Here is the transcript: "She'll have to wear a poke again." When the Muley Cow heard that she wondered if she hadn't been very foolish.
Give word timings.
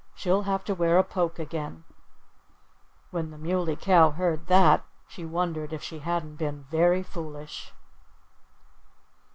"She'll 0.15 0.41
have 0.41 0.63
to 0.63 0.73
wear 0.73 0.97
a 0.97 1.03
poke 1.03 1.37
again." 1.37 1.83
When 3.11 3.29
the 3.29 3.37
Muley 3.37 3.75
Cow 3.75 4.09
heard 4.09 4.47
that 4.47 4.83
she 5.07 5.23
wondered 5.25 5.73
if 5.73 5.83
she 5.83 5.99
hadn't 5.99 6.37
been 6.37 6.65
very 6.71 7.03
foolish. 7.03 7.71